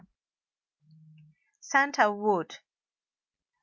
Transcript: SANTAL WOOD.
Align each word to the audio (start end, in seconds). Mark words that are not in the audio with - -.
SANTAL 1.59 2.17
WOOD. 2.17 2.57